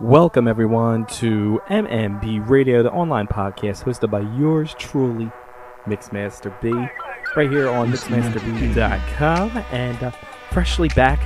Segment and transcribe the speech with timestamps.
[0.00, 5.30] Welcome, everyone, to MMB Radio, the online podcast hosted by yours truly,
[5.84, 6.72] Mixmaster B,
[7.36, 10.10] right here on MixmasterB.com, and uh,
[10.50, 11.20] freshly back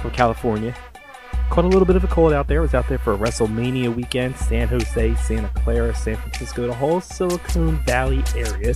[0.00, 0.74] from California.
[1.50, 2.60] Caught a little bit of a cold out there.
[2.60, 7.00] Was out there for a WrestleMania weekend, San Jose, Santa Clara, San Francisco, the whole
[7.00, 8.74] Silicon Valley area.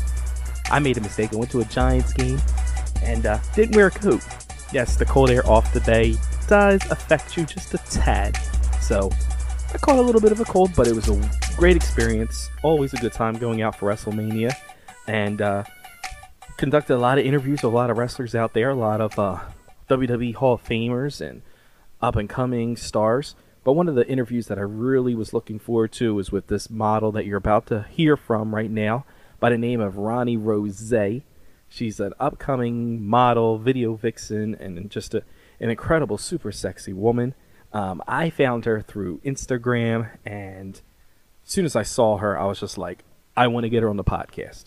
[0.70, 1.32] I made a mistake.
[1.32, 2.38] I went to a Giants game
[3.02, 4.22] and uh, didn't wear a coat.
[4.72, 6.16] Yes, the cold air off the bay
[6.46, 8.36] does affect you just a tad.
[8.80, 9.10] So
[9.74, 12.48] I caught a little bit of a cold, but it was a great experience.
[12.62, 14.52] Always a good time going out for WrestleMania.
[15.06, 15.64] And uh,
[16.56, 19.18] conducted a lot of interviews with a lot of wrestlers out there, a lot of
[19.18, 19.40] uh,
[19.88, 21.42] WWE Hall of Famers and
[22.00, 23.34] up and coming stars.
[23.64, 26.70] But one of the interviews that I really was looking forward to was with this
[26.70, 29.04] model that you're about to hear from right now
[29.38, 30.92] by the name of Ronnie Rose.
[31.72, 35.22] She's an upcoming model, video vixen, and just a,
[35.60, 37.32] an incredible, super sexy woman.
[37.72, 40.80] Um, I found her through Instagram, and
[41.46, 43.04] as soon as I saw her, I was just like,
[43.36, 44.64] I want to get her on the podcast.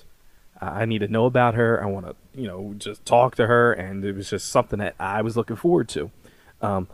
[0.61, 1.83] I need to know about her.
[1.83, 4.95] I want to, you know, just talk to her, and it was just something that
[4.97, 6.09] I was looking forward to.
[6.61, 6.88] Um,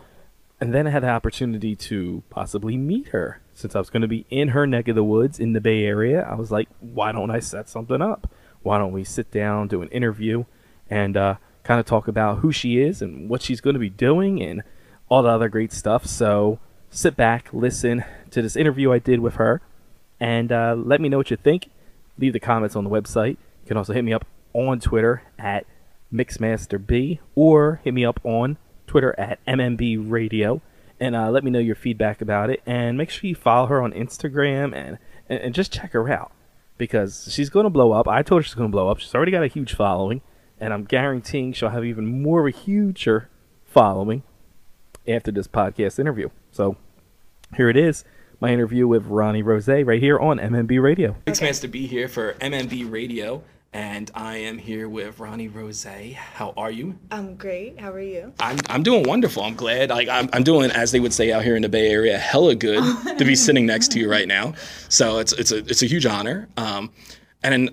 [0.59, 4.07] and then I had the opportunity to possibly meet her since I was going to
[4.07, 6.21] be in her neck of the woods in the Bay Area.
[6.21, 8.31] I was like, why don't I set something up?
[8.63, 10.45] Why don't we sit down, do an interview,
[10.89, 13.89] and uh, kind of talk about who she is and what she's going to be
[13.89, 14.63] doing and
[15.07, 16.05] all the other great stuff.
[16.05, 19.61] So sit back, listen to this interview I did with her,
[20.19, 21.69] and uh, let me know what you think.
[22.17, 23.37] Leave the comments on the website.
[23.63, 25.65] You can also hit me up on Twitter at
[26.13, 28.57] MixmasterB or hit me up on
[28.87, 30.61] Twitter at MMB Radio
[30.99, 32.61] and uh, let me know your feedback about it.
[32.65, 34.97] And make sure you follow her on Instagram and,
[35.29, 36.31] and, and just check her out
[36.79, 38.07] because she's going to blow up.
[38.07, 38.97] I told her she's going to blow up.
[38.97, 40.21] She's already got a huge following,
[40.59, 43.29] and I'm guaranteeing she'll have even more of a huger
[43.63, 44.23] following
[45.07, 46.29] after this podcast interview.
[46.51, 46.77] So
[47.55, 48.03] here it is.
[48.39, 51.17] My interview with Ronnie Rose right here on MMB Radio.
[51.25, 51.51] Thanks, okay.
[51.51, 53.43] to be here for MMB Radio
[53.73, 55.83] and I am here with Ronnie Rose.
[55.83, 56.97] How are you?
[57.11, 57.79] I'm great.
[57.79, 58.33] How are you?
[58.39, 59.43] I'm, I'm doing wonderful.
[59.43, 59.89] I'm glad.
[59.89, 62.55] Like I'm, I'm doing, as they would say out here in the Bay Area, hella
[62.55, 62.83] good
[63.17, 64.53] to be sitting next to you right now.
[64.89, 66.49] So it's it's a it's a huge honor.
[66.57, 66.91] Um,
[67.43, 67.69] and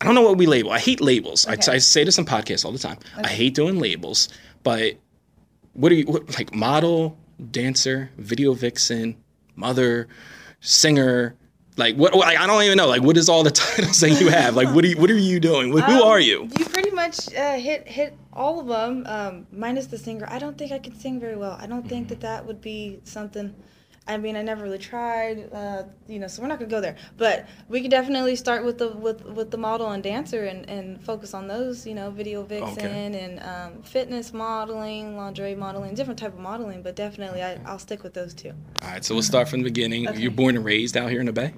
[0.00, 0.70] I don't know what we label.
[0.70, 1.46] I hate labels.
[1.46, 1.72] Okay.
[1.72, 2.98] I, I say this in podcasts all the time.
[3.18, 3.22] Okay.
[3.24, 4.28] I hate doing labels.
[4.62, 4.96] But
[5.72, 6.54] what are you what, like?
[6.54, 7.16] Model,
[7.50, 9.16] dancer, video vixen,
[9.56, 10.08] mother,
[10.60, 11.36] singer
[11.76, 12.26] like what, what?
[12.28, 12.86] I don't even know.
[12.86, 14.54] Like what is all the titles that you have?
[14.56, 15.72] Like what are you, what are you doing?
[15.72, 16.48] Who um, are you?
[16.58, 20.26] You pretty much uh, hit hit all of them, um, minus the singer.
[20.30, 21.56] I don't think I can sing very well.
[21.60, 23.54] I don't think that that would be something
[24.06, 26.96] I mean, I never really tried, uh, you know, so we're not gonna go there.
[27.16, 31.00] But we could definitely start with the with with the model and dancer and, and
[31.00, 33.24] focus on those, you know, video vixen okay.
[33.24, 36.82] and um, fitness modeling, lingerie modeling, different type of modeling.
[36.82, 38.52] But definitely, I, I'll stick with those two.
[38.82, 40.08] All right, so we'll start from the beginning.
[40.08, 40.20] Okay.
[40.20, 41.54] You're born and raised out here in the Bay.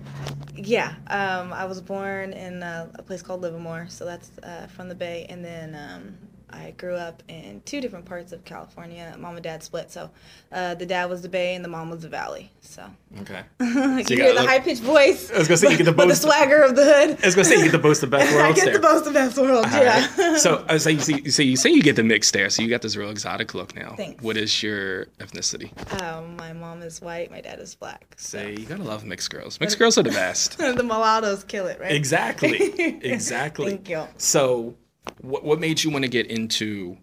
[0.54, 4.88] Yeah, um, I was born in uh, a place called Livermore, so that's uh, from
[4.91, 6.19] the Bay, and then um,
[6.54, 9.15] I grew up in two different parts of California.
[9.19, 10.10] Mom and dad split, so
[10.53, 12.50] uh, the dad was the Bay and the mom was the Valley.
[12.60, 12.84] So
[13.20, 15.31] okay, so you, you hear the high pitched voice.
[15.31, 17.19] I was gonna say you get the boast, the swagger of the hood.
[17.22, 18.53] I was gonna say you get the boast of best worlds.
[18.53, 18.75] I get there.
[18.75, 19.72] the boast of best worlds.
[19.72, 20.06] Yeah.
[20.16, 20.38] Right.
[20.38, 22.48] So I was like, so you, so you say you get the mix there.
[22.50, 23.94] So you got this real exotic look now.
[23.97, 24.22] Thanks.
[24.22, 25.71] What is your ethnicity?
[26.03, 27.31] Um, my mom is white.
[27.31, 28.15] My dad is black.
[28.16, 29.60] So say you gotta love mixed girls.
[29.60, 30.59] Mixed girls are the best.
[30.59, 31.92] the mulattoes kill it, right?
[31.92, 32.59] Exactly.
[33.03, 33.71] Exactly.
[33.71, 34.06] Thank you.
[34.16, 34.75] So,
[35.20, 36.97] what what made you want to get into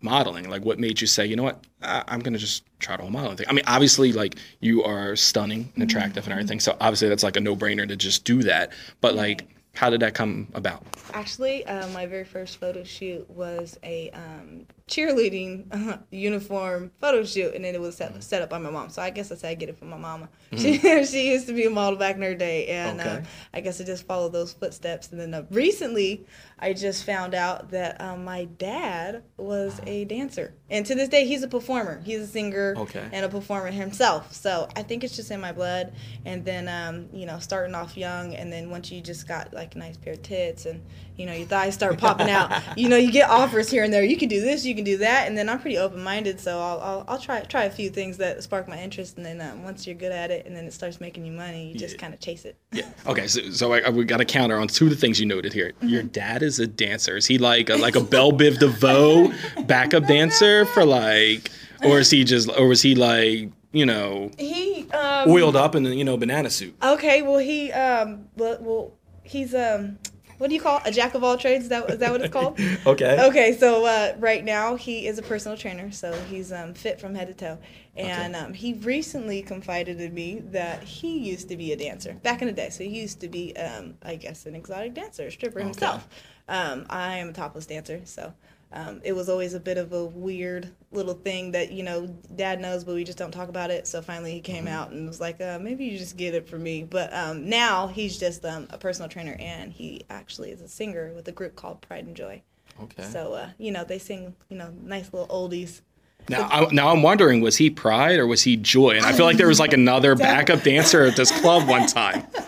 [0.00, 0.48] modeling?
[0.48, 3.10] Like, what made you say, you know what, I- am gonna just try to whole
[3.10, 3.46] modeling thing?
[3.48, 6.32] I mean, obviously, like you are stunning and attractive mm-hmm.
[6.32, 8.72] and everything, so obviously that's like a no-brainer to just do that.
[9.00, 10.82] But like, how did that come about?
[11.12, 17.54] Actually, uh, my very first photo shoot was a um, cheerleading uh, uniform photo shoot,
[17.54, 18.88] and then it was set, set up by my mom.
[18.88, 20.28] So I guess I said I get it from my mama.
[20.52, 20.62] Mm-hmm.
[20.62, 23.16] She she used to be a model back in her day, and uh, okay.
[23.18, 23.22] uh,
[23.52, 25.10] I guess I just followed those footsteps.
[25.10, 26.24] And then uh, recently,
[26.58, 31.26] I just found out that um, my dad was a dancer, and to this day,
[31.26, 32.00] he's a performer.
[32.04, 33.08] He's a singer okay.
[33.12, 34.32] and a performer himself.
[34.32, 35.92] So I think it's just in my blood.
[36.24, 39.65] And then um, you know, starting off young, and then once you just got like
[39.74, 40.82] a nice pair of tits and
[41.16, 42.52] you know your thighs start popping out.
[42.76, 44.04] You know you get offers here and there.
[44.04, 45.26] You can do this you can do that.
[45.26, 48.42] And then i'm pretty open-minded so i'll, I'll, I'll try try a few things that
[48.42, 49.16] spark my interest.
[49.16, 51.72] And then um, once you're good at it and then it starts making you money
[51.72, 52.00] you just yeah.
[52.00, 52.58] kind of chase it.
[52.72, 52.88] Yeah.
[53.06, 55.52] Okay so, so I, we got a counter on two of the things you noted
[55.52, 55.72] here.
[55.80, 56.08] Your mm-hmm.
[56.08, 57.16] dad is a dancer.
[57.16, 59.32] Is he like a, like a Bell Biv DeVoe
[59.66, 61.50] backup dancer for like
[61.82, 65.82] or is he just or was he like you know he um, oiled up in
[65.82, 66.74] the you know banana suit?
[66.82, 68.92] Okay well he um well, well
[69.26, 69.98] he's um
[70.38, 71.64] what do you call a jack of all trades?
[71.64, 72.58] Is that is that what it's called?
[72.86, 73.26] okay.
[73.28, 77.14] Okay, so uh, right now he is a personal trainer, so he's um, fit from
[77.14, 77.58] head to toe.
[77.96, 78.44] And Okay.
[78.44, 82.48] um, he recently confided in me that he used to be a dancer back in
[82.48, 82.68] the day.
[82.68, 85.68] So he used to be, um, I guess, an exotic dancer, stripper Okay.
[85.68, 86.06] himself.
[86.48, 88.34] Um, I am a topless dancer, so
[88.72, 92.60] um, it was always a bit of a weird little thing that you know Dad
[92.60, 93.86] knows, but we just don't talk about it.
[93.86, 96.62] So finally he came out and was like, uh, maybe you just get it from
[96.62, 96.82] me.
[96.82, 101.12] But um, now he's just um, a personal trainer, and he actually is a singer
[101.14, 102.42] with a group called Pride and Joy.
[102.82, 103.04] Okay.
[103.04, 105.82] So uh, you know they sing you know nice little oldies.
[106.28, 108.96] Now, I, now I'm wondering, was he Pride or was he Joy?
[108.96, 112.26] And I feel like there was like another backup dancer at this club one time.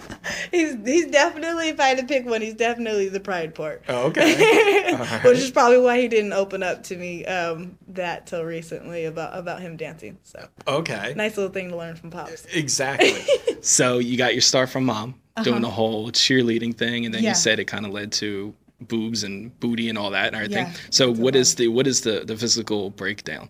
[0.50, 3.82] He's he's definitely if I had to pick one, he's definitely the Pride part.
[3.88, 4.94] Oh, okay.
[5.24, 9.36] Which is probably why he didn't open up to me um, that till recently about
[9.38, 10.18] about him dancing.
[10.22, 11.12] So Okay.
[11.16, 12.46] nice little thing to learn from pops.
[12.52, 13.22] Exactly.
[13.60, 17.24] so you got your start from mom doing the whole cheerleading thing, and then Uh-huh.
[17.24, 17.30] Yeah.
[17.30, 20.66] you said it kind of led to boobs and booty and all that and everything.
[20.66, 23.48] Yeah, so that's what a is the what is the the physical breakdown?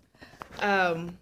[0.61, 1.17] Um,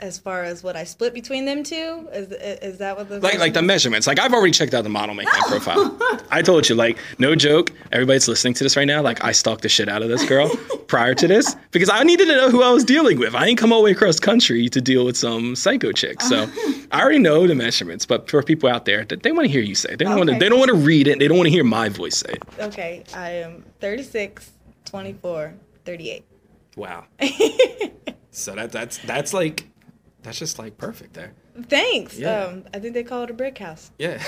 [0.00, 3.38] as far as what I split between them two, is is that what the Like
[3.38, 4.06] like the measurements.
[4.06, 5.96] Like I've already checked out the Model Mayhem profile.
[6.30, 7.72] I told you, like, no joke.
[7.90, 9.02] Everybody's listening to this right now.
[9.02, 10.48] Like I stalked the shit out of this girl
[10.86, 13.34] prior to this because I needed to know who I was dealing with.
[13.34, 16.20] I ain't come all the way across country to deal with some psycho chick.
[16.22, 16.48] So
[16.92, 18.06] I already know the measurements.
[18.06, 19.90] But for people out there, they want to hear you say.
[19.90, 19.98] it.
[19.98, 20.38] They don't want to.
[20.38, 21.18] They don't want to read it.
[21.18, 22.42] They don't want to hear my voice say it.
[22.60, 24.52] Okay, I am 36,
[24.84, 25.54] 24,
[25.84, 26.24] 38.
[26.76, 27.04] Wow.
[28.30, 29.68] so that that's that's like
[30.22, 31.32] that's just like perfect there.
[31.68, 32.18] Thanks.
[32.18, 32.44] Yeah.
[32.44, 33.90] Um, I think they call it a brick house.
[33.98, 34.18] Yeah.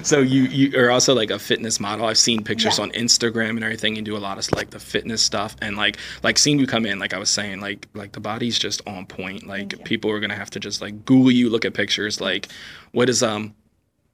[0.02, 2.06] so you you are also like a fitness model.
[2.06, 2.84] I've seen pictures Yeah.
[2.84, 3.96] on Instagram and everything.
[3.96, 6.86] You do a lot of like the fitness stuff and like like seeing you come
[6.86, 6.98] in.
[6.98, 9.46] Like I was saying, like like the body's just on point.
[9.46, 12.20] Like people are gonna have to just like Google you, look at pictures.
[12.20, 12.48] Like
[12.92, 13.54] what is um.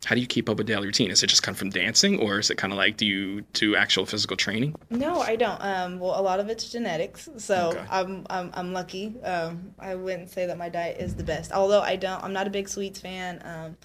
[0.05, 1.11] How do you keep up a daily routine?
[1.11, 3.77] Is it just come from dancing, or is it kind of like do you do
[3.77, 4.75] actual physical training?
[4.91, 5.63] No, I don't.
[5.63, 7.87] Um, well, a lot of it's genetics, so Okay.
[7.89, 9.15] I'm, I'm I'm lucky.
[9.23, 12.23] Um, I wouldn't say that my diet is the best, although I don't.
[12.23, 13.41] I'm not a big sweets fan.
[13.45, 13.77] Um,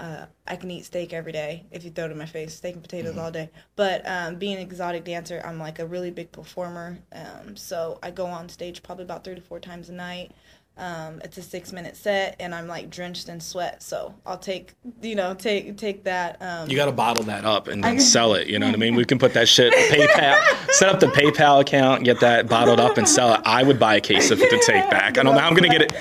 [0.00, 2.74] uh, I can eat steak every day if you throw it in my face, steak
[2.74, 3.20] and potatoes Mm-hmm.
[3.20, 3.50] all day.
[3.76, 6.98] But um, being an exotic dancer, I'm like a really big performer.
[7.12, 10.32] Um, so I go on stage probably about three to four times a night.
[10.78, 13.82] Um, it's a six minute set, and I'm like drenched in sweat.
[13.82, 16.40] So I'll take, you know, take take that.
[16.40, 18.46] Um, You got to bottle that up and then sell it.
[18.46, 18.94] You know what I mean?
[18.94, 20.38] We can put that shit PayPal,
[20.72, 23.40] set up the PayPal account, get that bottled up and sell it.
[23.44, 25.18] I would buy a case of it to take back.
[25.18, 25.92] I don't know how I'm gonna get it.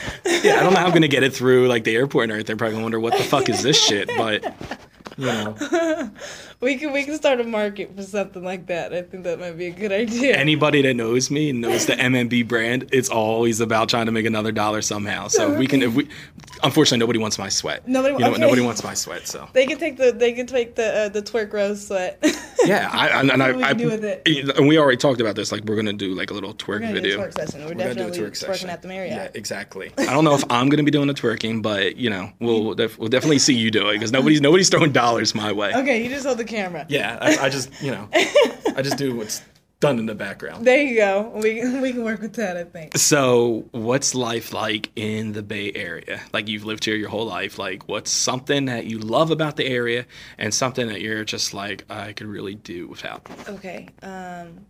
[0.43, 2.45] Yeah, I don't know how I'm gonna get it through like the airport and everything.
[2.47, 4.09] They're probably gonna wonder what the fuck is this shit.
[4.17, 4.45] But
[5.17, 5.55] you know,
[6.61, 8.93] we can we can start a market for something like that.
[8.93, 10.35] I think that might be a good idea.
[10.37, 14.51] anybody that knows me knows the MMB brand, it's always about trying to make another
[14.51, 15.27] dollar somehow.
[15.27, 16.07] So we can, if we,
[16.63, 17.87] unfortunately, nobody wants my sweat.
[17.87, 18.41] Nobody- you know, okay.
[18.41, 19.27] nobody wants my sweat.
[19.27, 19.49] So.
[19.53, 22.23] They can take the they can take the uh, the twerk rose sweat.
[22.67, 24.57] Yeah, I, I, and I, we I, with it.
[24.57, 25.51] and we already talked about this.
[25.51, 27.19] Like, we're gonna do like a little twerk We're gonna do a video.
[27.19, 27.59] twerk session.
[27.61, 28.69] We're, We're gonna do a definitely twerk twerking session.
[28.69, 29.15] at the Marriott.
[29.15, 29.91] Yeah, exactly.
[29.97, 32.75] I don't know if I'm gonna be doing the twerking, but you know, we'll we'll,
[32.75, 35.73] def- we'll definitely see you do it because nobody's nobody's throwing dollars my way.
[35.75, 36.85] Okay, you just hold the camera.
[36.89, 39.41] Yeah, I, I just you know, I just do what's
[39.79, 40.65] done in the background.
[40.65, 41.31] There you go.
[41.35, 42.57] We we can work with that.
[42.57, 42.97] I think.
[42.97, 46.21] So, what's life like in the Bay Area?
[46.33, 47.59] Like you've lived here your whole life.
[47.59, 50.05] Like, what's something that you love about the area,
[50.37, 53.27] and something that you're just like, I could really do without.
[53.47, 53.87] Okay.
[54.01, 54.65] Um,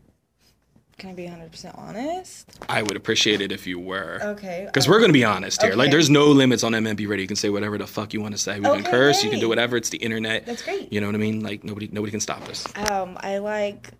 [0.97, 2.57] can I be 100 percent honest?
[2.67, 4.19] I would appreciate it if you were.
[4.21, 4.63] Okay.
[4.65, 5.75] Because we're gonna be honest here.
[5.75, 7.21] Like, there's no limits on MMB Radio.
[7.21, 8.57] You can say whatever the fuck you want to say.
[8.59, 9.23] We can Okay, curse.
[9.23, 9.77] You can do whatever.
[9.77, 10.45] It's the internet.
[10.45, 10.91] That's great.
[10.91, 11.41] You know what I mean?
[11.41, 12.65] Like nobody, nobody can stop us.
[12.89, 13.91] Um, I like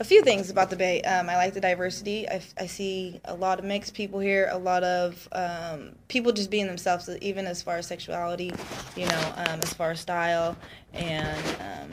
[0.00, 1.00] a few things about the Bay.
[1.02, 2.28] Um, I like the diversity.
[2.28, 6.50] I, I see a lot of mixed people here, a lot of um, people just
[6.50, 8.52] being themselves, even as far as sexuality,
[8.96, 10.56] you know, um, as far as style,
[10.92, 11.90] and um,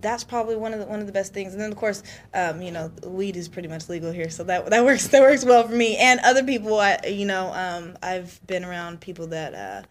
[0.00, 1.52] that's probably one of the one of the best things.
[1.52, 2.02] And then of course,
[2.34, 5.44] um, you know, weed is pretty much legal here, so that that works that works
[5.44, 6.78] well for me and other people.
[6.78, 9.54] I you know, um, I've been around people that.
[9.54, 9.82] Uh,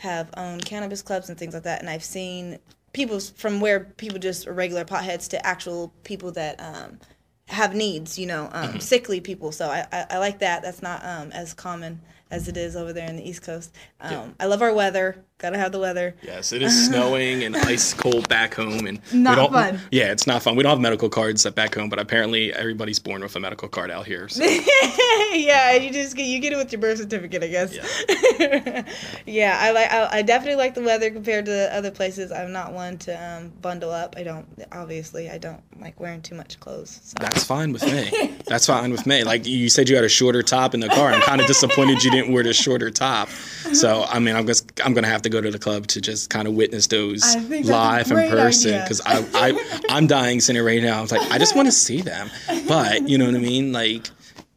[0.00, 2.60] have owned cannabis clubs and things like that, and I've seen
[2.98, 6.98] people from where people just are regular potheads to actual people that um,
[7.46, 9.52] have needs, you know, um, sickly people.
[9.52, 10.62] So I, I, I like that.
[10.62, 12.00] That's not um, as common
[12.30, 13.72] as it is over there in the East Coast.
[14.00, 15.24] Um, I love our weather.
[15.38, 16.16] Gotta have the weather.
[16.20, 19.80] Yes, it is snowing and ice cold back home, and Not we don't, fun.
[19.92, 20.56] Yeah, it's not fun.
[20.56, 23.68] We don't have medical cards at back home, but apparently everybody's born with a medical
[23.68, 24.28] card out here.
[24.28, 24.42] So.
[25.32, 27.78] yeah, you just get you get it with your birth certificate, I guess.
[29.26, 32.32] Yeah, I like I, I definitely like the weather compared to other places.
[32.32, 34.14] I'm not one to um, bundle up.
[34.16, 37.00] I don't obviously I don't like wearing too much clothes.
[37.02, 37.14] So.
[37.20, 38.34] That's fine with me.
[38.46, 39.24] That's fine with me.
[39.24, 41.12] Like you said, you had a shorter top in the car.
[41.12, 43.28] I'm kind of disappointed you didn't wear the shorter top.
[43.28, 46.30] So I mean, I'm just I'm gonna have to go to the club to just
[46.30, 50.06] kind of witness those I think that's a live in person because I, I I'm
[50.06, 51.00] dying sitting right now.
[51.02, 52.30] I'm like, I just want to see them,
[52.66, 54.08] but you know what I mean, like.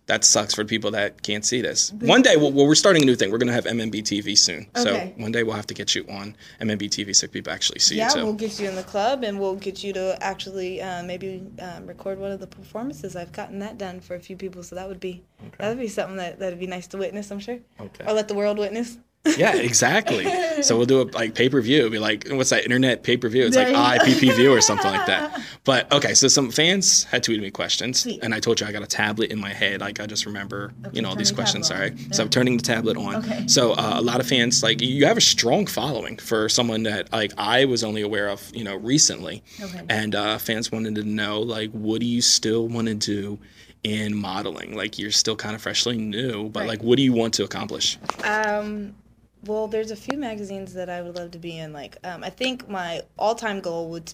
[0.07, 1.93] That sucks for people that can't see this.
[1.93, 3.31] One day, well, we're starting a new thing.
[3.31, 4.67] We're gonna have MMB TV soon.
[4.75, 5.13] Okay.
[5.15, 7.95] So one day we'll have to get you on MMB TV so people actually see
[7.95, 8.23] Yeah, you too.
[8.25, 11.87] we'll get you in the club, and we'll get you to actually uh, maybe um,
[11.87, 13.15] record one of the performances.
[13.15, 15.23] I've gotten that done for a few people, so that would be
[15.59, 17.31] that would be something that that'd be nice to witness.
[17.31, 18.03] I'm sure, Okay.
[18.05, 18.97] or let the world witness.
[19.37, 20.25] Yeah, exactly.
[20.63, 21.89] so we'll do a like pay per view.
[21.89, 23.45] Be like, what's that internet pay per view?
[23.45, 24.05] It's There like go.
[24.05, 25.39] IPPV or something like that.
[25.63, 28.23] But okay, so some fans had tweeted me questions, Sweet.
[28.23, 29.79] and I told you I got a tablet in my head.
[29.79, 31.67] Like I just remember, Okay, you know, all these the questions.
[31.67, 31.91] Sorry.
[31.91, 32.13] on.
[32.13, 33.17] So I'm turning the tablet on.
[33.17, 33.45] Okay.
[33.47, 37.11] So uh, a lot of fans like you have a strong following for someone that
[37.11, 39.43] like I was only aware of, you know, recently.
[39.61, 39.81] Okay.
[39.87, 43.37] And uh, fans wanted to know like, what do you still want to do?
[43.83, 46.69] In modeling, like you're still kind of freshly new, but Right.
[46.69, 47.97] like, what do you want to accomplish?
[48.23, 48.93] Um,
[49.45, 51.73] well, there's a few magazines that I would love to be in.
[51.73, 54.13] Like, um, I think my all-time goal would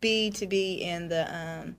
[0.00, 1.76] be to be in the um,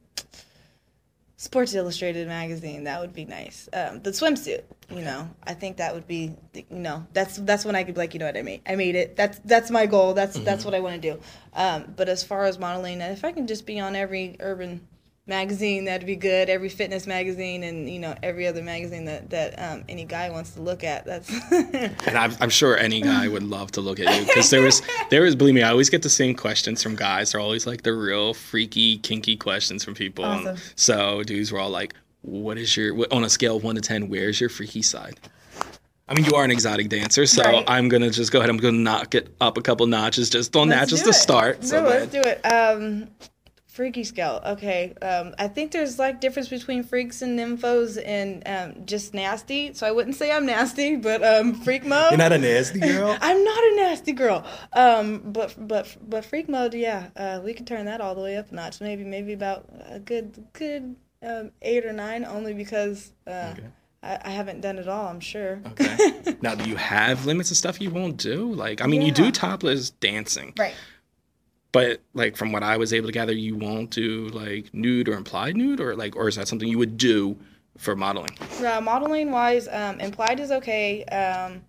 [1.38, 2.84] Sports Illustrated magazine.
[2.84, 3.70] That would be nice.
[3.72, 7.76] Um, the swimsuit, you know, I think that would be, you know, that's that's when
[7.76, 9.16] I could be like, you know what, I made, I made it.
[9.16, 10.14] That's that's my goal.
[10.14, 11.22] That's that's what I want to do.
[11.54, 14.86] Um, but as far as modeling, if I can just be on every urban
[15.30, 19.54] magazine that'd be good every fitness magazine and you know every other magazine that that
[19.60, 23.44] um, any guy wants to look at that's And I'm, I'm sure any guy would
[23.44, 26.02] love to look at you because there was, there was, believe me, I always get
[26.02, 27.32] the same questions from guys.
[27.32, 30.26] They're always like the real freaky, kinky questions from people.
[30.26, 30.58] Awesome.
[30.76, 34.10] so dudes were all like, "What is your on a scale of one to ten?
[34.10, 35.20] Where's your freaky side?"
[36.08, 37.64] I mean, you are an exotic dancer, so Right.
[37.68, 38.50] I'm gonna just go ahead.
[38.50, 41.18] I'm gonna knock it up a couple notches just on that, Let's just do to
[41.18, 41.62] start.
[41.62, 42.42] No, So let's that- do it.
[42.46, 43.08] Um,
[43.80, 44.42] freaky scale.
[44.46, 44.94] Okay.
[45.02, 49.74] Um, I think there's like difference between freaks and nymphos and um, just nasty.
[49.74, 52.12] So I wouldn't say I'm nasty, but um, freak mode.
[52.12, 53.18] You're not a nasty girl.
[53.22, 54.46] I'm not a nasty girl.
[54.74, 57.08] Um, but but but freak mode, yeah.
[57.16, 58.82] Uh, we can turn that all the way up a notch.
[58.82, 63.68] Maybe maybe about a good good um, eight or nine, only because uh, Okay.
[64.04, 65.08] I, I haven't done it all.
[65.08, 65.62] I'm sure.
[65.68, 66.36] Okay.
[66.42, 68.54] now, do you have limits of stuff you won't do?
[68.54, 70.54] Like, I mean, you do topless dancing.
[70.58, 70.76] right.
[71.72, 75.14] But like from what I was able to gather, you won't do like nude or
[75.14, 77.38] implied nude, or like, or is that something you would do
[77.78, 78.38] for modeling?
[78.66, 81.04] Uh, modeling wise, um, implied is okay.
[81.06, 81.62] Um,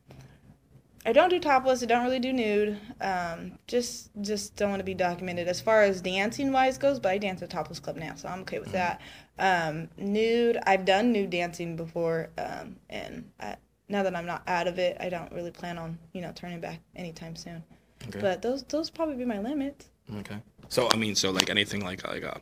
[1.07, 1.83] I don't do topless.
[1.83, 2.79] I don't really do nude.
[3.01, 6.99] Um, just just don't want to be documented as far as dancing wise goes.
[6.99, 9.01] But I dance at topless club now, so I'm okay with that.
[9.39, 13.57] Um, nude, I've done nude dancing before, um, and I,
[13.89, 16.61] now that I'm not out of it, I don't really plan on you know turning
[16.61, 17.63] back anytime soon.
[18.09, 18.21] Okay.
[18.21, 19.90] But those those probably be my limits.
[20.19, 20.37] Okay.
[20.69, 22.35] So I mean, so like anything like like uh,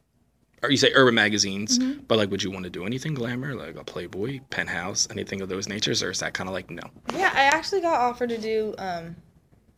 [0.62, 2.00] or you say urban magazines, Mm-hmm.
[2.08, 5.48] but like, would you want to do anything glamour, like a Playboy, Penthouse, anything of
[5.48, 6.82] those natures, or is that kind of like no?
[7.14, 9.14] Yeah, I actually got offered to do um,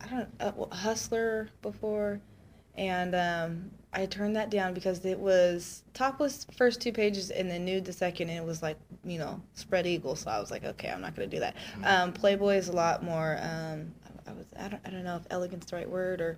[0.01, 2.19] I don't uh, well, Hustler before,
[2.75, 7.63] and um, I turned that down because it was topless first two pages and then
[7.63, 10.15] nude the second, and it was like you know spread eagle.
[10.15, 11.55] So I was like, okay, I'm not gonna do that.
[11.83, 13.37] Um, Playboy is a lot more.
[13.41, 13.93] Um,
[14.25, 16.37] I, I was I don't I don't know if elegant's the right word or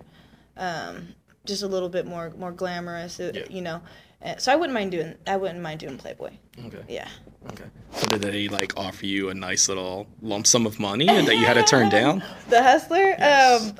[0.58, 1.08] um,
[1.44, 3.20] just a little bit more more glamorous.
[3.20, 3.42] uh, Yeah.
[3.50, 3.80] You know,
[4.24, 6.30] Uh, so I wouldn't mind doing I wouldn't mind doing Playboy.
[6.66, 6.82] Okay.
[6.88, 7.08] Yeah.
[7.52, 7.64] Okay.
[7.92, 11.44] So did they like offer you a nice little lump sum of money that you
[11.44, 12.22] had to turn down?
[12.48, 13.62] The Hustler, Yes.
[13.62, 13.76] um,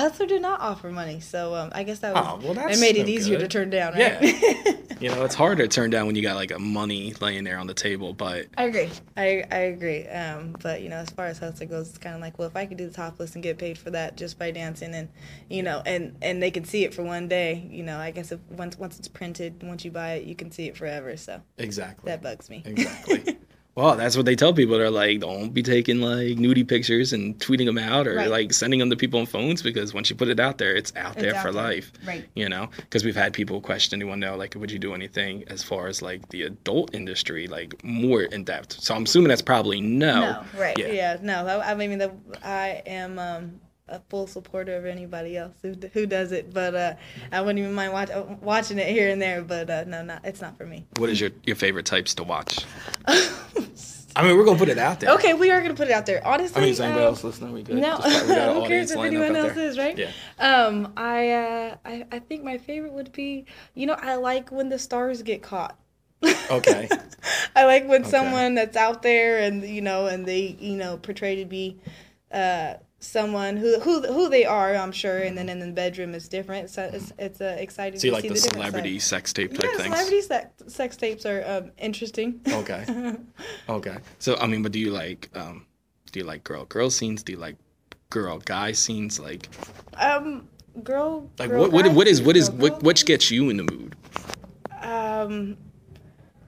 [0.00, 2.26] Hustler did not offer money, so um, I guess that was.
[2.26, 4.18] Oh, well, it that's made it easier to turn down, right?
[4.22, 7.44] Yeah, You know, it's harder to turn down when you got like a money laying
[7.44, 8.90] there on the table, but I agree.
[9.16, 10.06] I I agree.
[10.06, 12.56] Um, but you know, as far as Hustler goes, it's kind of like, well, if
[12.56, 15.08] I could do the topless and get paid for that just by dancing, and
[15.50, 18.32] you know, and and they can see it for one day, you know, I guess
[18.32, 21.16] if once once it's printed, once you buy it, you can see it forever.
[21.16, 22.10] So exactly.
[22.10, 22.62] that bugs me.
[22.64, 23.38] Exactly.
[23.76, 24.78] well, that's what they tell people.
[24.78, 28.28] They're like, don't be taking like nudie pictures and tweeting them out or Right.
[28.30, 30.94] like sending them to people on phones because once you put it out there, it's
[30.96, 31.62] out It's there out for there.
[31.62, 31.92] life.
[32.06, 32.24] Right.
[32.34, 35.62] You know, because we've had people question, anyone know, like, would you do anything as
[35.62, 38.80] far as like the adult industry, like more in depth?
[38.80, 40.20] So I'm assuming that's probably no.
[40.20, 40.78] No, right?
[40.78, 40.86] Yeah.
[40.88, 41.46] Yeah, no.
[41.46, 42.12] I, I mean, the,
[42.44, 43.60] I am um,
[43.94, 46.94] a full supporter of anybody else who who does it, but uh,
[47.32, 49.42] I wouldn't even mind watch, uh, watching it here and there.
[49.42, 50.86] But uh, no, not it's not for me.
[50.96, 52.64] What is your, your favorite types to watch?
[54.16, 55.10] I mean, we're gonna put it out there.
[55.14, 56.24] okay, we are gonna put it out there.
[56.24, 57.52] Honestly, I mean, is anybody um, else listening?
[57.52, 57.76] We good?
[57.78, 59.64] No, Just got- we who cares if anyone else there.
[59.68, 59.98] is, right?
[59.98, 60.10] Yeah.
[60.38, 64.68] Um, I, uh, I I think my favorite would be, you know, I like when
[64.68, 65.76] the stars get caught.
[66.50, 66.88] Okay.
[67.56, 68.10] I like when Okay.
[68.10, 71.78] someone that's out there and you know and they you know portray to be
[72.32, 72.74] uh,
[73.04, 74.74] someone who who who they are.
[74.74, 76.70] I'm sure, and then in the bedroom is different.
[76.70, 79.70] So it's it's uh, exciting So you like see the, the, celebrity sex tape type
[79.70, 79.94] Yeah, things?
[79.94, 82.40] celebrity sex, sex tapes are um, interesting.
[82.48, 82.84] Okay.
[83.68, 83.96] Okay.
[84.18, 85.66] So I mean, but do you like um
[86.12, 87.22] do you like girl girl scenes?
[87.22, 87.56] Do you like
[88.10, 89.48] girl guy scenes like
[89.98, 90.48] Um,
[90.82, 91.30] girl.
[91.38, 93.96] like girl what what, what is what is what what gets you in the mood?
[94.82, 95.56] Um,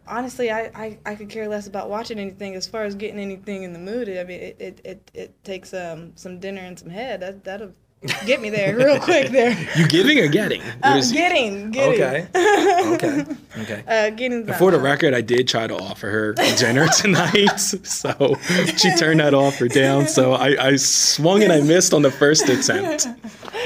[0.07, 3.63] honestly, I, I, I could care less about watching anything as far as getting anything
[3.63, 4.09] in the mood.
[4.09, 7.21] I mean, it, it, it, it takes um some dinner and some head.
[7.21, 7.73] That that'll
[8.27, 9.31] get me there real quick.
[9.31, 9.57] There.
[9.77, 10.63] You giving or getting?
[10.83, 12.03] Uh, getting, getting.
[12.03, 12.29] Okay.
[12.95, 13.25] okay.
[13.59, 13.85] Okay.
[13.89, 14.47] Uh, getting.
[14.55, 18.37] For the record, I did try to offer her dinner tonight, so
[18.77, 20.07] she turned that offer down.
[20.07, 23.07] So I, I swung and I missed on the first attempt.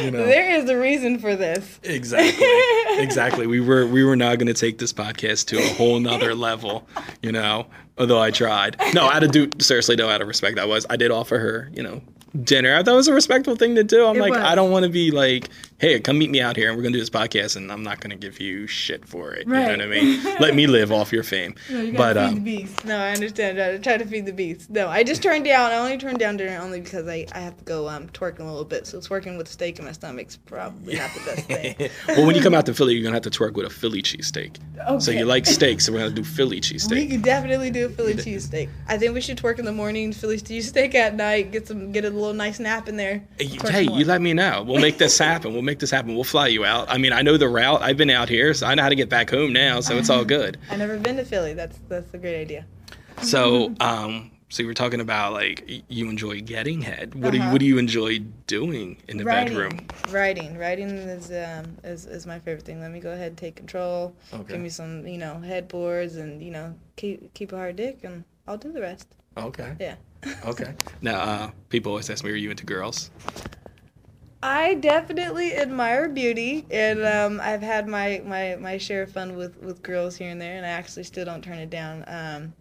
[0.00, 0.24] You know.
[0.24, 1.80] There is a reason for this.
[1.82, 2.46] Exactly.
[3.02, 3.46] Exactly.
[3.46, 6.88] We were we were now going to take this podcast to a whole nother level,
[7.22, 7.66] you know.
[7.98, 8.76] Although I tried.
[8.94, 10.86] No, out of do seriously though, out of respect, I was.
[10.88, 12.00] I did offer her, you know,
[12.44, 12.74] dinner.
[12.76, 14.06] I thought it was a respectful thing to do.
[14.06, 14.40] I'm It like, was.
[14.40, 16.92] I don't want to be like, hey, come meet me out here and we're gonna
[16.92, 19.46] do this podcast, and I'm not gonna give you shit for it.
[19.46, 20.22] You know what I mean?
[20.40, 21.54] Let me live off your fame.
[21.96, 22.84] but feed um, the beast.
[22.84, 23.60] No, I understand.
[23.60, 24.70] I try to feed the beast.
[24.70, 25.70] No, I just turned down.
[25.72, 28.44] I only turned down dinner only because I, I have to go um twerking a
[28.44, 28.86] little bit.
[28.86, 31.90] So it's twerking with steak in my stomach's probably not the best thing.
[32.08, 34.02] well, when you come out to Philly, you're gonna have to twerk with a Philly
[34.02, 34.56] cheesesteak.
[35.00, 35.18] So Okay.
[35.18, 36.90] you like steak, so we're gonna do Philly cheesesteak.
[36.90, 38.68] We could definitely do a Philly cheesesteak.
[38.88, 42.04] I think we should twerk in the morning, Philly cheesesteak at night, get some get
[42.04, 43.22] a little nice nap in there.
[43.38, 44.62] Hey, you let me know.
[44.66, 45.52] We'll make this happen.
[45.52, 46.14] We'll make this happen.
[46.14, 46.88] We'll fly you out.
[46.90, 47.82] I mean, I know the route.
[47.82, 49.80] I've been out here, so I know how to get back home now.
[49.80, 50.58] So it's all good.
[50.70, 51.54] I've never been to Philly.
[51.54, 52.66] That's that's a great idea.
[53.22, 57.14] So, um, so you were talking about like you enjoy getting head.
[57.14, 57.52] What do you Uh-huh.
[57.52, 59.86] What do you enjoy doing in the writing, bedroom?
[60.10, 62.80] writing, writing is um is, is my favorite thing.
[62.80, 64.14] Let me go ahead and take control.
[64.32, 64.52] Okay.
[64.54, 68.24] Give me some you know headboards and you know keep keep a hard dick and
[68.48, 69.06] I'll do the rest.
[69.36, 69.76] Okay.
[69.78, 69.94] Yeah.
[70.44, 70.74] Okay.
[71.00, 73.10] Now, uh, people always ask me, "Are you into girls?"
[74.42, 79.58] I definitely admire beauty, and um, I've had my, my, my share of fun with,
[79.62, 82.04] with girls here and there, and I actually still don't turn it down.
[82.06, 82.54] Um,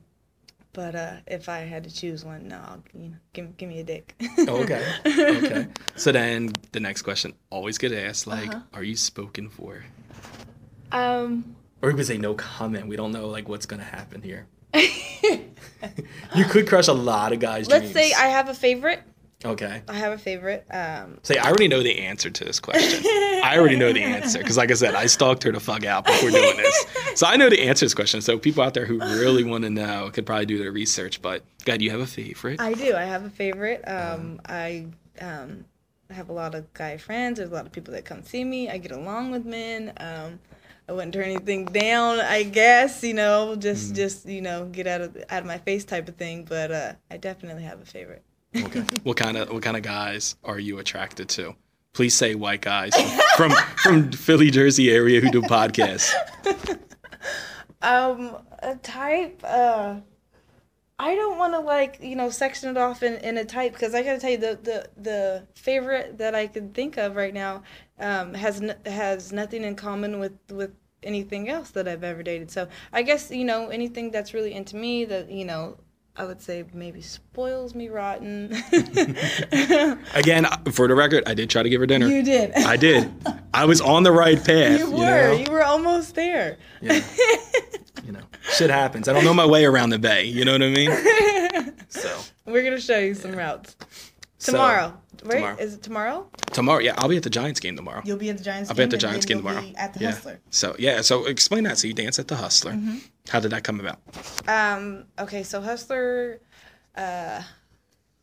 [0.74, 3.80] but uh, if I had to choose one, no, I'll, you know, give, give me
[3.80, 4.14] a dick.
[4.40, 4.86] Okay.
[5.06, 5.68] Okay.
[5.96, 8.62] So then the next question always get asked, like, Uh-huh.
[8.74, 9.84] "Are you spoken for?"
[10.92, 12.88] um, Or you could say no comment.
[12.88, 14.48] We don't know like what's gonna happen here.
[16.36, 17.94] You could crush a lot of guys' let's dreams.
[17.94, 19.02] say I have a favorite.
[19.46, 19.82] Okay.
[19.88, 20.66] I have a favorite.
[20.70, 23.02] Um, Say, I already know the answer to this question.
[23.06, 26.06] I already know the answer because, like I said, I stalked her to fuck out
[26.06, 26.86] before doing this.
[27.16, 28.20] So I know the answer to this question.
[28.22, 31.22] So people out there who really want to know could probably do their research.
[31.22, 32.60] But God, do you have a favorite?
[32.60, 32.96] I do.
[32.96, 33.82] I have a favorite.
[33.88, 34.88] Um, I
[35.22, 35.64] um,
[36.10, 37.38] have a lot of guy friends.
[37.38, 38.70] There's a lot of people that come see me.
[38.70, 39.94] I get along with men.
[39.98, 40.40] Um,
[40.90, 42.20] I wouldn't turn anything down.
[42.20, 45.86] I guess you know, just just you know, get out of out of my face
[45.86, 46.46] type of thing.
[46.46, 48.24] But uh, I definitely have a favorite.
[48.58, 48.84] Okay.
[49.04, 51.56] what kind of what kind of guys are you attracted to?
[51.94, 52.94] Please say white guys
[53.38, 53.52] from
[53.84, 56.12] from Philly, Jersey area who do podcasts.
[57.82, 59.42] Um, a type.
[59.42, 60.02] Uh,
[61.00, 63.96] I don't want to like you know section it off in, in a type because
[63.96, 67.64] I gotta tell you the, the the favorite that I can think of right now
[68.00, 70.72] um, has n- has nothing in common with with
[71.04, 72.52] anything else that I've ever dated.
[72.52, 75.78] So I guess you know anything that's really into me that you know
[76.16, 78.52] I would say maybe spoils me rotten.
[80.14, 82.08] Again, for the record, I did try to give her dinner.
[82.08, 82.52] you did.
[82.56, 83.12] I did.
[83.54, 84.80] I was on the right path.
[84.80, 84.98] You You, were.
[85.00, 85.32] know?
[85.34, 86.58] You were almost there.
[86.82, 87.02] Yeah.
[88.06, 89.08] you know, shit happens.
[89.08, 90.26] I don't know my way around the bay.
[90.26, 90.92] You know what I mean?
[91.92, 93.76] So We're gonna show you some routes
[94.38, 94.96] so, tomorrow.
[95.24, 95.36] Right?
[95.36, 95.58] tomorrow.
[95.58, 96.30] Is it tomorrow?
[96.52, 98.02] tomorrow, yeah, I'll be at the Giants game tomorrow.
[98.04, 98.70] You'll be at the Giants.
[98.70, 98.74] Game.
[98.74, 99.64] I'll be at the Giants game tomorrow.
[99.78, 100.12] At the yeah.
[100.12, 100.40] Hustler.
[100.50, 101.78] So yeah, so explain that.
[101.78, 102.74] So you dance at the Hustler.
[102.74, 102.98] Mm-hmm.
[103.30, 104.00] How did that come about?
[104.48, 105.06] Um.
[105.18, 105.44] Okay.
[105.44, 106.40] So Hustler.
[106.96, 107.42] Uh.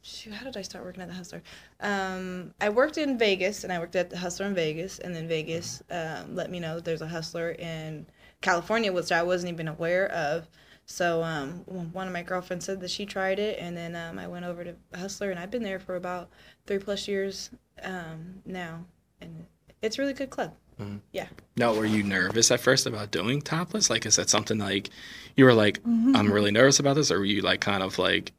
[0.02, 1.42] Shoot, how did I start working at the Hustler?
[1.80, 5.26] Um, I worked in Vegas, and I worked at the Hustler in Vegas, and then
[5.26, 8.06] Vegas um, let me know that there's a Hustler in
[8.40, 10.48] California, which I wasn't even aware of.
[10.84, 14.28] So um, one of my girlfriends said that she tried it, and then um, I
[14.28, 16.30] went over to Hustler, and I've been there for about
[16.66, 17.50] three plus years
[17.82, 18.84] um, now,
[19.20, 19.46] and
[19.82, 20.52] it's a really good club.
[21.12, 21.26] Yeah.
[21.56, 23.88] Now, were you nervous at first about doing topless?
[23.88, 24.90] Like, is that something like
[25.34, 26.14] you were like, Mm-hmm.
[26.14, 28.32] I'm really nervous about this, or were you like kind of like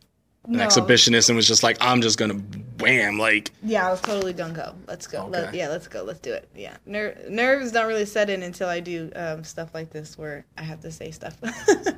[0.46, 0.68] an No.
[0.68, 2.40] exhibitionist and was just like, I'm just gonna
[2.80, 4.74] wham, like, Yeah, I was totally gung ho.
[4.88, 5.28] Let's go.
[5.28, 6.04] Let, yeah, let's go.
[6.04, 6.48] Let's do it.
[6.56, 10.46] Yeah, Ner- nerves don't really set in until I do um, stuff like this where
[10.58, 11.38] I have to say stuff.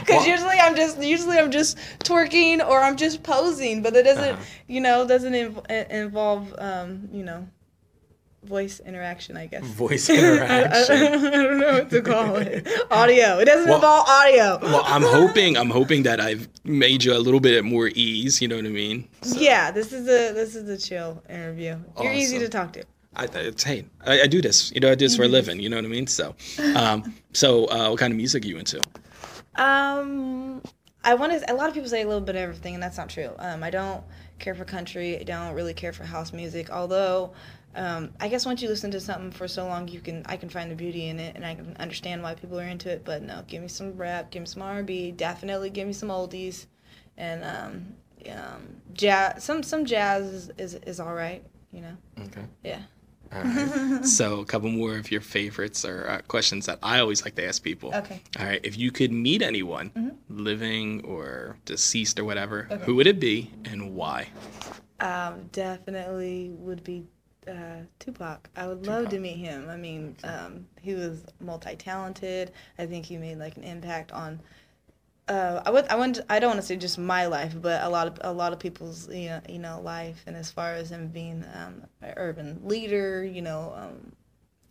[0.00, 4.04] Because Well- usually I'm just usually I'm just twerking or I'm just posing, but it
[4.04, 4.42] doesn't Uh-huh.
[4.68, 7.46] you know doesn't inv- involve um, you know
[8.44, 9.36] voice interaction.
[9.36, 10.96] I guess voice I, I- interaction.
[11.24, 12.68] I don't know what to call it.
[12.90, 13.38] Audio.
[13.38, 14.58] It doesn't Well- involve audio.
[14.62, 18.40] well, I'm hoping, I'm hoping that I've made you a little bit at more ease.
[18.42, 19.08] You know what I mean?
[19.24, 21.76] yeah, this is a this is a chill interview.
[22.02, 22.84] You're easy to talk to.
[23.14, 24.72] I, it's, hey, I, I do this.
[24.72, 25.60] You know, I do this for a living.
[25.60, 26.06] You know what I mean?
[26.06, 26.34] So,
[26.74, 28.80] um, so uh, what kind of music are you into?
[29.56, 30.62] Um,
[31.04, 31.52] I want to.
[31.52, 33.30] A lot of people say a little bit of everything, and that's not true.
[33.38, 34.02] Um, I don't
[34.38, 35.18] care for country.
[35.20, 36.70] I don't really care for house music.
[36.70, 37.32] Although,
[37.74, 40.48] um, I guess once you listen to something for so long, you can I can
[40.48, 43.04] find the beauty in it, and I can understand why people are into it.
[43.04, 45.12] But no, give me some rap, give me some R&B.
[45.12, 46.66] Definitely give me some oldies,
[47.16, 47.94] and um,
[48.30, 49.42] um, jazz.
[49.42, 51.42] Some some jazz is, is is all right.
[51.72, 51.96] You know.
[52.24, 52.44] Okay.
[52.62, 52.82] Yeah.
[53.34, 54.04] All right.
[54.04, 57.46] so a couple more of your favorites or uh, questions that I always like to
[57.46, 57.94] ask people.
[57.94, 58.20] Okay.
[58.38, 58.60] All right.
[58.62, 60.16] If you could meet anyone, Mhm.
[60.28, 62.84] living or deceased or whatever, Okay.
[62.84, 64.28] who would it be and why?
[65.00, 67.06] Um, definitely would be
[67.48, 68.48] uh, Tupac.
[68.56, 69.68] I would love to meet him.
[69.68, 72.52] I mean, um, he was multi-talented.
[72.78, 74.40] I think he made like an impact on.
[75.28, 75.86] Uh, I would.
[75.88, 76.20] I want.
[76.28, 78.58] I don't want to say just my life, but a lot of a lot of
[78.58, 80.22] people's you know, you know life.
[80.26, 84.12] And as far as him being um, an urban leader, you know, um,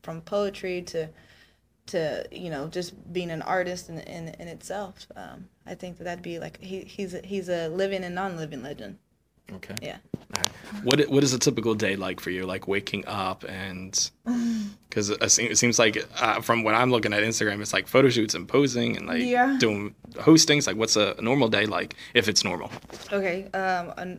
[0.04, 1.08] from poetry to
[1.88, 6.04] to you know just being an artist in in, in itself, um, I think that
[6.04, 8.98] that'd be like he, he's a, he's a living and non-living legend.
[9.54, 9.76] Okay.
[9.82, 9.98] Yeah.
[10.36, 10.44] I-
[10.84, 12.46] what is a typical day like for you?
[12.46, 14.10] Like waking up and
[14.90, 18.10] because it, it seems like uh, from what I'm looking at Instagram, it's like photo
[18.10, 19.58] shoots and posing and like Yeah.
[19.60, 20.68] doing hostings.
[20.68, 22.72] Like, what's a normal day like if it's normal?
[23.12, 24.18] Okay, um, a,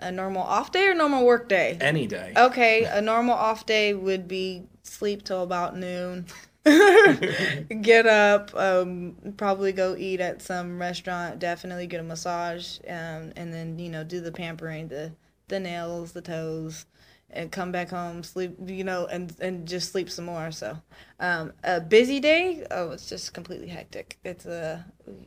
[0.00, 1.78] a normal off day or normal work day?
[1.80, 2.32] Any day.
[2.36, 6.26] Okay, a normal off day would be sleep till about noon.
[6.64, 11.38] get up, um, probably go eat at some restaurant.
[11.38, 15.12] Definitely get a massage, um, and then you know do the pampering, the
[15.52, 16.86] the nails, the toes,
[17.30, 20.50] and come back home, sleep, you know, and and just sleep some more.
[20.50, 20.78] So,
[21.20, 24.18] um, a busy day, oh, it's just completely hectic.
[24.24, 24.84] It's a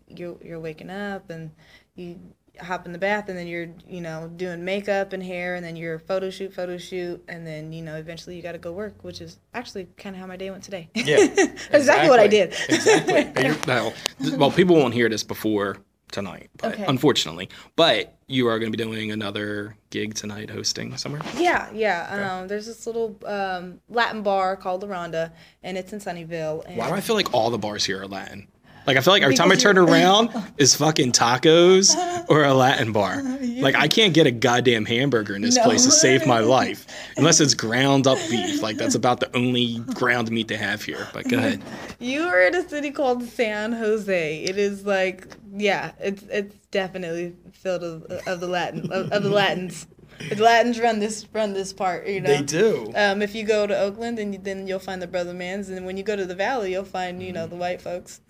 [0.07, 1.51] you're you're waking up and
[1.95, 2.19] you
[2.61, 5.75] hop in the bath and then you're you know doing makeup and hair and then
[5.75, 9.03] you're photo shoot photo shoot and then you know eventually you got to go work
[9.03, 11.17] which is actually kind of how my day went today Yeah,
[11.71, 13.51] exactly, what i did exactly.
[13.67, 13.91] Now,
[14.37, 15.77] well, people won't hear this before
[16.15, 16.85] tonight, but Okay.
[16.87, 21.21] unfortunately, but you are going to be doing another gig tonight, hosting somewhere.
[21.37, 25.99] yeah yeah um, there's this little um, latin bar called la ronda and it's in
[25.99, 28.47] sunnyvale and Why do I feel like all the bars here are Latin?
[28.87, 31.95] Like I feel like every time I turn around is fucking tacos
[32.29, 33.21] or a Latin bar.
[33.41, 35.63] Like I can't get a goddamn hamburger in this No.
[35.63, 36.85] place to save my life
[37.17, 38.61] unless it's ground up beef.
[38.61, 41.07] Like that's about the only ground meat they have here.
[41.13, 41.61] But go ahead.
[41.99, 44.43] You are in a city called San Jose.
[44.43, 49.29] It is like, yeah, it's it's definitely filled of, of the Latin of, of the
[49.29, 49.87] Latins.
[50.29, 52.29] The Latins run this run this part, you know.
[52.29, 52.91] They do.
[52.95, 55.85] Um, if you go to Oakland, then you, then you'll find the brother mans, and
[55.85, 57.35] when you go to the Valley, you'll find you Mm-hmm.
[57.35, 58.21] know the white folks.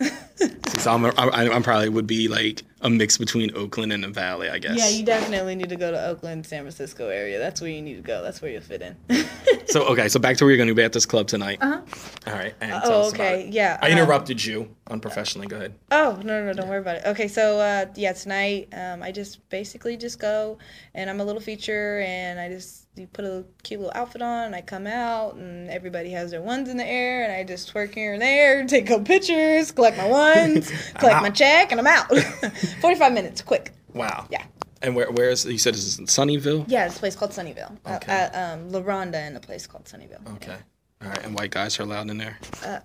[0.78, 4.08] So I'm, a, I, I'm probably would be like a mix between Oakland and the
[4.08, 4.76] Valley, I guess.
[4.76, 7.38] yeah, you definitely need to go to Oakland, San Francisco area.
[7.38, 8.22] That's where you need to go.
[8.22, 8.96] That's where you'll fit in.
[9.68, 11.58] So okay, so back to where you're going to be at this club tonight.
[11.60, 11.80] Uh-huh.
[12.28, 12.54] All right.
[12.62, 13.78] Oh, okay, yeah.
[13.82, 15.48] I um, interrupted you unprofessionally.
[15.48, 15.74] Go ahead.
[15.90, 17.06] Oh no no don't worry about it.
[17.06, 20.58] Okay, so uh, yeah, tonight um, I just basically just go
[20.94, 24.44] and I'm a little feature and I just you put a cute little outfit on
[24.46, 27.72] and I come out and everybody has their ones in the air and I just
[27.72, 31.80] twerk here and there, take a couple pictures, collect my ones, collect my check, and
[31.80, 32.08] I'm out.
[32.80, 33.72] Forty five minutes, quick.
[33.94, 34.26] Wow.
[34.30, 34.44] Yeah.
[34.82, 36.64] And where where is you said this is in Sunnyvale?
[36.68, 37.76] Yeah, it's a place called Sunnyvale.
[37.84, 38.12] Uh, Okay.
[38.12, 40.34] at um, La Ronda in a place called Sunnyvale.
[40.36, 40.56] Okay.
[41.02, 41.24] All right.
[41.24, 42.38] And white guys are allowed in there.
[42.64, 42.80] Uh,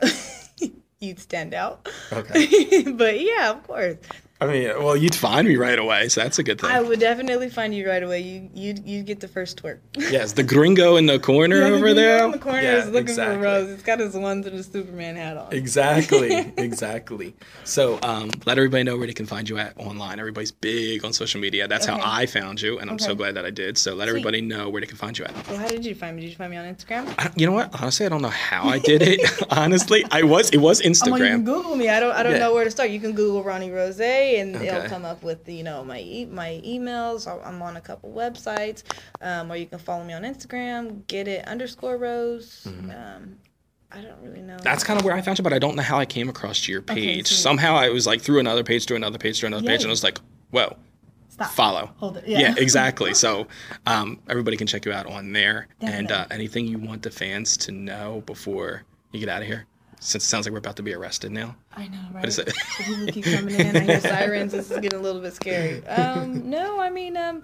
[1.00, 1.88] you'd stand out.
[2.12, 2.84] Okay.
[2.92, 3.98] but yeah, of course.
[4.42, 6.72] I mean, well, you'd find me right away, so that's a good thing.
[6.72, 8.22] I would definitely find you right away.
[8.22, 9.78] You you you get the first twerk.
[9.96, 12.26] yes, the gringo in the corner Yeah, the over there.
[12.26, 13.36] in the corner Yeah, is looking exactly.
[13.38, 13.70] for Rose.
[13.70, 15.54] It's got his ones and his Superman hat on.
[15.54, 17.36] Exactly, exactly.
[17.66, 20.20] So, um, let everybody know where they can find you at online.
[20.20, 21.68] Everybody's big on social media.
[21.68, 22.02] That's Okay.
[22.02, 23.78] how I found you, and I'm so glad that I did.
[23.78, 24.10] So, let Sweet.
[24.10, 25.48] everybody know where they can find you at.
[25.50, 26.24] Well, how did you find me?
[26.24, 27.14] Did you find me on Instagram?
[27.20, 27.80] I, you know what?
[27.80, 29.22] Honestly, I don't know how I did it.
[29.52, 30.50] Honestly, I was.
[30.50, 31.46] It was well, you can Instagram.
[31.46, 31.90] Google me.
[31.90, 32.14] I don't.
[32.16, 32.40] I don't Yeah.
[32.40, 32.90] know where to start.
[32.90, 33.98] You can Google Ronnie Rose,
[34.40, 34.68] and Okay.
[34.68, 37.28] it'll come up with you know my e- my emails.
[37.28, 38.84] I'm- on a couple websites,
[39.22, 41.06] um, or you can follow me on Instagram.
[41.08, 42.66] Get it underscore Rose.
[42.66, 43.38] Um,
[43.92, 44.54] I don't really know.
[44.56, 44.64] Mm-hmm.
[44.64, 46.68] That's kind of where I found you, but I don't know how I came across
[46.68, 47.28] your Okay, page.
[47.28, 49.92] Somehow I was like through another page, through another page, through another page, and I
[49.92, 50.18] was like,
[50.52, 50.78] whoa,
[51.30, 51.52] Stop.
[51.52, 51.92] follow.
[51.98, 52.28] Hold it.
[52.28, 52.56] Yeah, Yeah.
[52.58, 53.14] exactly.
[53.26, 53.48] So
[53.86, 55.68] um, everybody can check you out on there.
[55.82, 59.66] And uh, anything you want the fans to know before you get out of here?
[60.04, 61.56] Since it sounds like we're about to be arrested now.
[61.78, 62.22] I know, right?
[62.22, 62.52] What is it?
[62.80, 63.78] People keep coming in.
[63.78, 64.52] I hear sirens.
[64.52, 65.86] This is getting a little bit scary.
[65.86, 67.44] Um, no, I mean, um,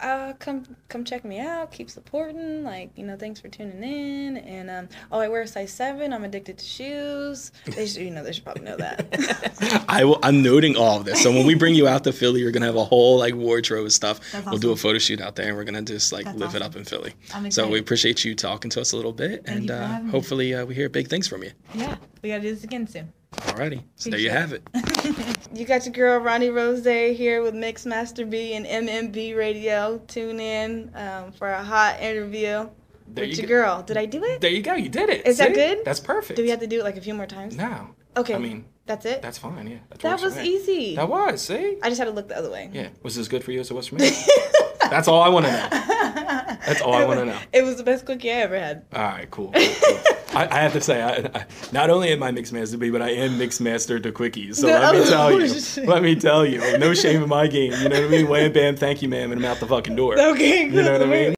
[0.00, 1.72] uh, come come check me out.
[1.72, 2.62] Keep supporting.
[2.62, 4.36] Like, you know, thanks for tuning in.
[4.36, 6.12] And um, oh, I wear a size seven.
[6.12, 7.52] I'm addicted to shoes.
[7.64, 9.84] They should, you know, they should probably know that.
[9.88, 10.18] I will.
[10.22, 11.22] I'm noting all of this.
[11.22, 13.86] So when we bring you out to Philly, you're gonna have a whole like wardrobe
[13.86, 14.20] of stuff.
[14.32, 16.54] That's We'll do a photo shoot out there, and we're gonna just like That's live
[16.54, 17.14] it up in Philly.
[17.34, 20.66] I'm So we appreciate you talking to us a little bit, and uh, hopefully uh,
[20.66, 21.52] we hear big things from you.
[21.74, 23.12] yeah, we gotta do this again soon.
[23.32, 23.82] Alrighty.
[23.96, 24.68] So there you Appreciate have it.
[25.54, 29.98] You got your girl Ronnie Rose here with Mixmaster B and MMB Radio.
[30.06, 32.68] Tune in um, for a hot interview
[33.08, 33.48] There with you your go.
[33.48, 33.82] girl.
[33.82, 34.42] Did I do it?
[34.42, 34.74] There you go.
[34.74, 35.26] You did it.
[35.26, 35.82] Is that good?
[35.84, 36.36] That's perfect.
[36.36, 37.56] Do we have to do it like a few more times?
[37.56, 37.94] No.
[38.18, 38.34] Okay.
[38.34, 39.22] I mean, That's it?
[39.22, 39.66] that's fine.
[39.66, 39.78] Yeah.
[39.90, 40.96] That, that was easy.
[40.96, 41.40] That was.
[41.42, 41.78] See.
[41.82, 42.68] I just had to look the other way.
[42.72, 42.88] Yeah.
[43.02, 44.10] Was this good for you as it was for me?
[44.80, 45.68] that's all I want to know.
[46.66, 47.38] That's all I want to know.
[47.52, 48.84] It was the best cookie I ever had.
[48.92, 49.52] All right, cool.
[49.52, 50.15] cool, cool.
[50.34, 53.00] I, I have to say, I, I, not only am I mixed master B, but
[53.00, 54.56] I am mixed master to quickies.
[54.56, 57.72] So No, let me tell you, let me tell you, no shame in my game.
[57.72, 58.28] You know what I mean?
[58.28, 60.18] Wham, bam, thank you, ma'am, and I'm out the fucking door.
[60.18, 61.32] Okay, You know what I mean?